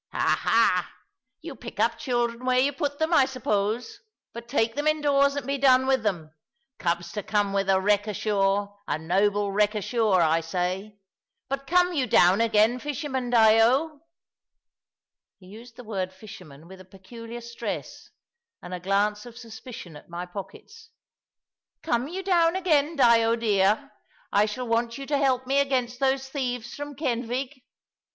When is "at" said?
19.95-20.09